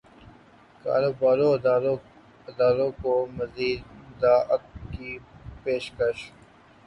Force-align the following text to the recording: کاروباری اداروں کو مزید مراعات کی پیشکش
کاروباری 0.85 1.45
اداروں 2.47 2.91
کو 3.01 3.11
مزید 3.37 3.79
مراعات 4.11 4.63
کی 4.91 5.09
پیشکش 5.63 6.19